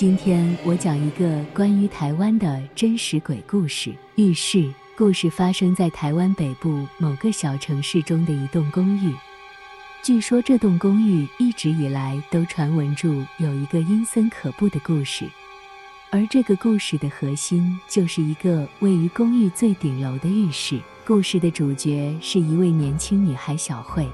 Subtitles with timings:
[0.00, 3.94] 今天我讲一个关于台湾的真实鬼故事。
[4.14, 9.14] 浴室故事发生在台湾北部某个小城市中的一栋公寓。
[10.02, 15.28] 据说这栋公寓一直以来都传闻住有一个阴森可怖的故事，
[16.08, 20.80] 而这个故事的核心就是一个位于公寓最顶楼的浴室。
[21.06, 24.08] 故事的主角是一位年轻女孩小慧。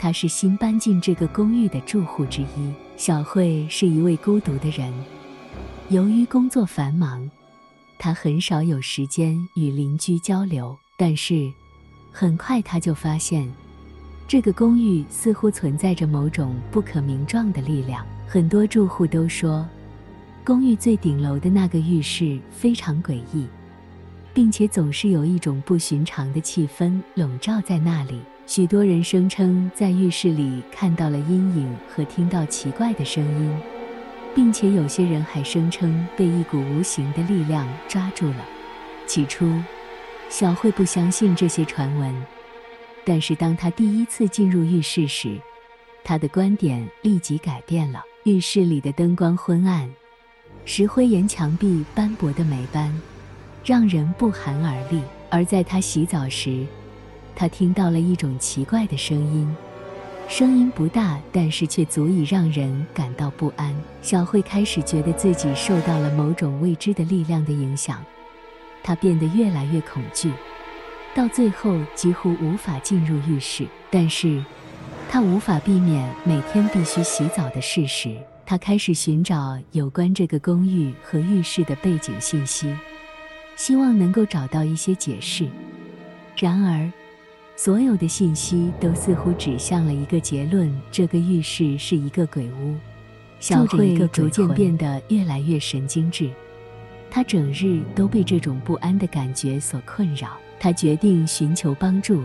[0.00, 2.72] 她是新搬进这个公寓的住户之一。
[2.96, 4.90] 小慧是一位孤独的人，
[5.90, 7.30] 由于工作繁忙，
[7.98, 10.74] 她很少有时间与邻居交流。
[10.96, 11.52] 但是，
[12.10, 13.46] 很快她就发现，
[14.26, 18.02] 这个公寓似乎存在着某种不可名状的力量。
[18.26, 19.68] 很多住户都说，
[20.42, 23.46] 公寓最顶楼的那个浴室非常诡异，
[24.32, 28.18] 并且总是有一种不寻常的气氛笼罩在那里。
[28.50, 33.56] 许多人声称在浴室里看到了阴影和听到奇怪的声音，
[34.34, 38.44] 并且有些人还声称被一股无形的力量抓住了。
[39.06, 39.48] 起初，
[40.28, 42.12] 小慧不相信这些传闻，
[43.04, 45.38] 但是当她第一次进入浴室时，
[46.02, 48.02] 她的观点立即改变了。
[48.24, 49.88] 浴室里的灯光昏暗，
[50.64, 52.92] 石灰岩墙壁斑驳的霉斑，
[53.64, 55.00] 让人不寒而栗。
[55.28, 56.66] 而在她洗澡时，
[57.34, 59.56] 他听到了一种奇怪的声音，
[60.28, 63.74] 声音不大，但是却足以让人感到不安。
[64.02, 68.04] 小慧开始觉得自己受到了某种未知的力量的影响，
[68.82, 70.30] 她变得越来越恐惧，
[71.14, 73.66] 到最后几乎无法进入浴室。
[73.90, 74.44] 但是，
[75.08, 78.16] 她无法避免每天必须洗澡的事实。
[78.46, 82.76] 她开始寻找有关这个公寓和浴室的背景信息，
[83.56, 85.48] 希望能够找到一些解释。
[86.36, 86.90] 然而，
[87.62, 92.74] 所有的信息都似乎指向了一个结论：这个浴室是一个鬼屋。
[93.38, 96.30] 小慧逐渐变得越来越神经质，
[97.10, 100.38] 她整日都被这种不安的感觉所困扰。
[100.58, 102.22] 她决定寻求帮助，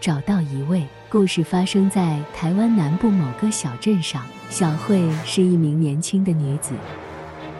[0.00, 0.86] 找到一位。
[1.08, 4.24] 故事发生在台湾南部某个小镇上。
[4.48, 6.72] 小慧是一名年轻的女子，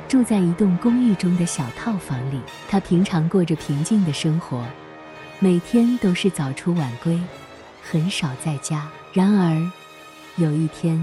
[0.06, 2.38] 住在一栋公寓中的小套房里。
[2.68, 4.64] 她平常过着平静的生活。
[5.40, 7.16] 每天都是早出晚归，
[7.80, 8.90] 很少在家。
[9.12, 9.70] 然而，
[10.36, 11.00] 有一天，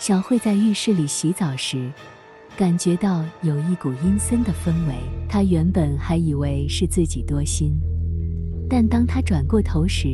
[0.00, 1.88] 小慧在浴室里洗澡时，
[2.56, 4.94] 感觉到有一股阴森的氛围。
[5.28, 7.78] 她原本还以为是自己多心，
[8.68, 10.08] 但当她转过头时，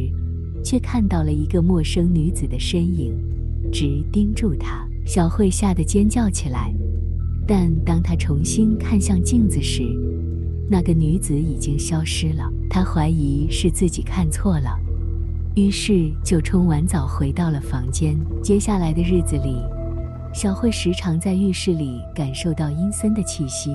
[0.62, 3.14] 却看到了一个陌生女子的身影，
[3.72, 4.86] 直盯住她。
[5.06, 6.70] 小慧吓得尖叫起来。
[7.46, 9.84] 但当她重新看向镜子时，
[10.70, 14.78] 那个女子已经消失了，她怀疑是自己看错了，
[15.56, 18.14] 于是就冲完澡回到了房间。
[18.42, 19.62] 接下来的日子里，
[20.34, 23.70] 小慧时常在浴室里感受到阴森的气息，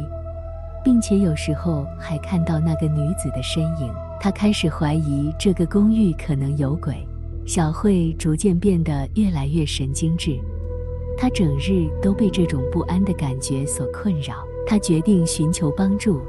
[0.83, 3.91] 并且有时候还看到那个女子的身影。
[4.19, 6.95] 她开始怀疑这个公寓可能有鬼。
[7.45, 10.39] 小慧逐渐变得越来越神经质，
[11.17, 14.45] 她整日都被这种不安的感觉所困扰。
[14.67, 16.21] 她决定寻求帮助。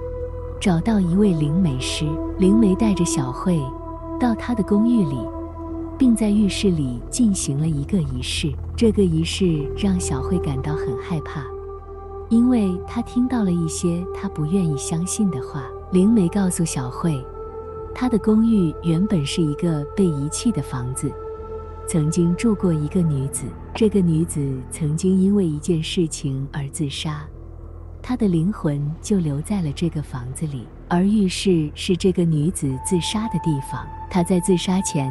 [0.61, 2.07] 找到一位灵媒师，
[2.39, 3.61] 灵媒带着小慧
[4.19, 5.19] 到他的公寓里，
[5.99, 8.51] 并在浴室里进行了一个仪式。
[8.75, 11.43] 这个仪式让小慧感到很害怕，
[12.31, 15.65] 因为她听到了一些她不愿意相信的话。
[15.93, 17.23] 灵媒告诉小慧，
[17.95, 21.13] 她的公寓原本是一个被遗弃的房子，
[21.87, 23.45] 曾经住过一个女子。
[23.75, 27.23] 这个女子曾经因为一件事情而自杀。
[28.07, 33.89] 她的灵魂就留在了这个房子里，而浴室是这个女子自杀的地方。
[34.11, 35.11] 她在自杀前，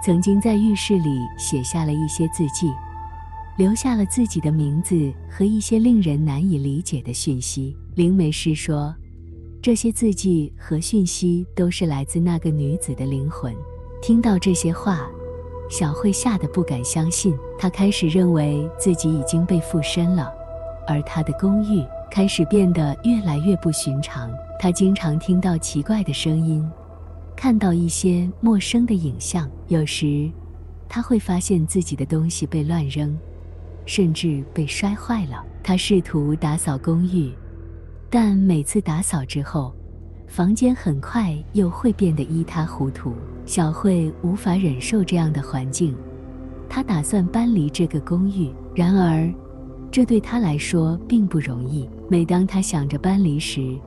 [0.00, 2.70] 曾经在浴室里写下了一些字迹，
[3.56, 7.76] 留下了自己的名字和一些令人难以理解的讯息。
[7.96, 8.94] 灵媒师说，
[9.60, 13.52] 这些字迹和讯息都是来自那个女子的灵魂。
[14.00, 15.04] 听到这些话，
[15.68, 20.32] 小慧吓得不敢相信，她开始认为自己已经被附身了，
[20.86, 21.84] 而她的公寓。
[22.14, 24.30] 开始变得越来越不寻常。
[24.60, 26.64] 他经常听到奇怪的声音，
[27.34, 29.50] 看到一些陌生的影像。
[29.66, 30.30] 有时，
[30.88, 33.18] 他会发现自己的东西被乱扔，
[33.84, 35.44] 甚至被摔坏了。
[35.60, 37.32] 他试图打扫公寓，
[38.08, 39.74] 但每次打扫之后，
[40.28, 43.12] 房间很快又会变得一塌糊涂。
[43.44, 45.96] 小慧无法忍受这样的环境，
[46.68, 48.54] 她打算搬离这个公寓。
[48.72, 49.28] 然而，
[49.94, 51.88] 这对他来说并不容易。
[52.08, 53.78] 每当他想着搬离时，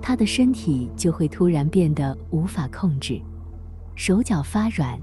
[0.00, 3.20] 他的身体就会突然变得无法控制，
[3.96, 4.96] 手脚发软，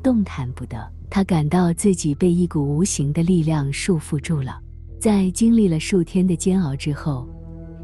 [0.00, 0.88] 动弹不得。
[1.10, 4.60] 他感到自己被一股无形的力量束缚住了，
[5.00, 7.28] 在经历了数天的煎熬之后，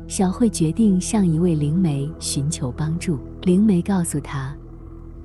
[0.06, 3.18] 小慧决定向一位灵媒寻求帮助。
[3.42, 4.56] 灵媒告诉她，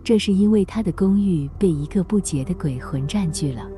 [0.04, 3.70] 这是因为她的公寓被一个不洁的鬼魂占据了，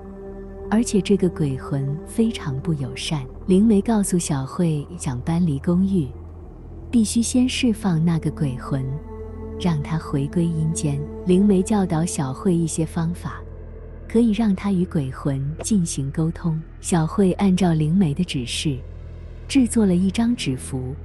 [0.71, 3.21] 而且这个鬼魂非常不友善。
[3.45, 6.07] 灵媒告诉小慧，想搬离公寓，
[6.89, 8.81] 必须先释放那个鬼魂，
[9.59, 10.97] 让他回归阴间。
[11.25, 13.41] 灵媒教导小慧一些方法，
[14.07, 16.57] 可以让她与鬼魂进行沟通。
[16.79, 18.77] 小慧按照灵媒的指示，
[19.49, 20.95] 制作了一张纸符，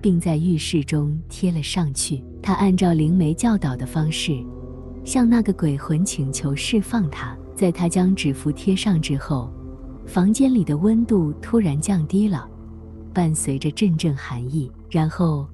[0.00, 2.22] 并在浴室中贴了上去。
[2.40, 4.40] 她按照灵媒教导的方式，
[5.04, 7.36] 向那个鬼魂请求释放他。
[7.60, 9.52] 在她将纸符贴上之后，
[10.06, 12.48] 房间里的温度突然降低了，
[13.12, 14.72] 伴随着阵阵寒意。
[14.88, 15.46] 然后，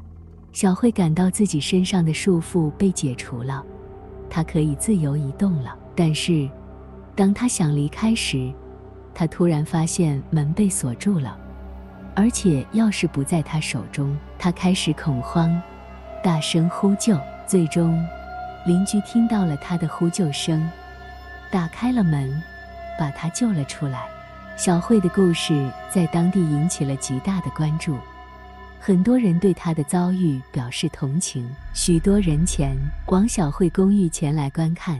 [0.52, 3.60] 小慧感到自己身上的束缚被解除了，
[4.30, 5.76] 她可以自由移动了。
[5.96, 6.48] 但是，
[7.16, 8.52] 当她想离开时，
[9.12, 11.36] 她突然发现门被锁住了。
[12.14, 15.60] 而且钥匙不在她手中，她开始恐慌，
[16.22, 17.18] 大声呼救。
[17.48, 18.00] 最终，
[18.64, 20.64] 邻居听到了她的呼救声，
[21.50, 22.42] 打开了门，
[22.98, 24.04] 把他救了出来。
[24.56, 27.96] 小慧的故事在当地引起了极大的关注，
[28.80, 32.74] 很多人对她的遭遇表示同情，许多人前
[33.08, 34.98] 往小慧公寓前来观看，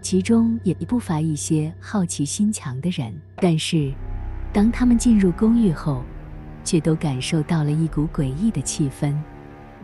[0.00, 3.12] 其中也不乏一些好奇心强的人。
[3.36, 3.92] 但是，
[4.52, 6.02] 当他们进入公寓后，
[6.64, 9.14] 却都感受到了一股诡异的气氛，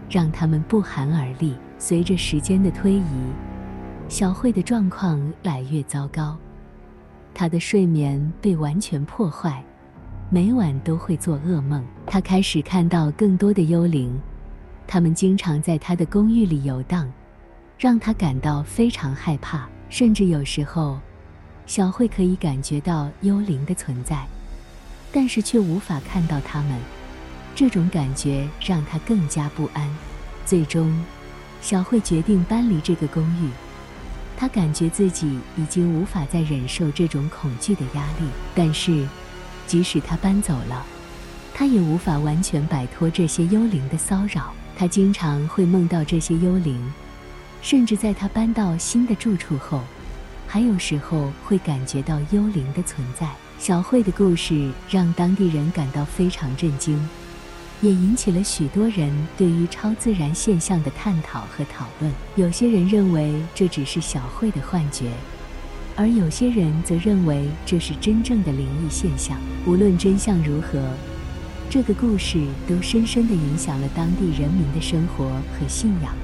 [0.09, 1.55] 让他们不寒而栗。
[1.79, 3.03] 随着时间的推移，
[4.09, 6.37] 小慧的状况越来越糟糕，
[7.35, 9.61] 她的睡眠被完全破坏，
[10.31, 11.85] 每晚都会做噩梦。
[12.07, 14.17] 她开始看到更多的幽灵，
[14.87, 17.13] 他们经常在她的公寓里游荡，
[17.77, 19.69] 让她感到非常害怕。
[19.89, 20.99] 甚至有时候，
[21.67, 24.25] 小慧可以感觉到幽灵的存在。
[25.13, 26.79] 但是却无法看到他们，
[27.55, 29.89] 这种感觉让她更加不安。
[30.45, 30.93] 最终，
[31.61, 33.51] 小慧决定搬离这个公寓。
[34.37, 38.27] 他感觉自己已经无法再忍受这种恐惧的压力。
[38.55, 39.07] 但是，
[39.67, 40.85] 即使他搬走了，
[41.55, 44.53] 他也无法完全摆脱这些幽灵的骚扰。
[44.79, 46.79] 他经常会梦到这些幽灵，
[47.63, 49.81] 甚至在他搬到新的住处后，
[50.47, 53.27] 还有时候会感觉到幽灵的存在。
[53.59, 57.09] 小慧的故事让当地人感到非常震惊，
[57.81, 62.13] 也引起了许多人对于超自然现象的探讨和讨论。
[62.35, 65.11] 有些人认为这只是小慧的幻觉，
[65.95, 69.39] 而有些人则认为这是真正的灵异现象。
[69.67, 70.83] 无论真相如何，
[71.69, 75.27] 这个故事都深深地影响了当地人民的生活
[75.59, 76.15] 和信仰。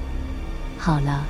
[0.77, 1.25] 好了。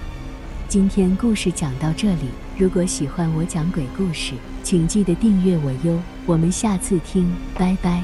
[0.65, 4.33] 今天故事讲到这里，如果喜欢我讲鬼故事，
[4.63, 6.01] 请记得订阅我哟。
[6.25, 8.01] 我们下次听，拜拜。